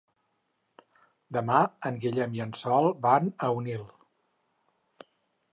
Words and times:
Demà 1.37 1.59
en 1.91 2.01
Guillem 2.05 2.33
i 2.39 2.43
en 2.47 2.57
Sol 2.63 2.89
van 3.07 3.31
a 3.49 3.53
Onil. 3.59 3.85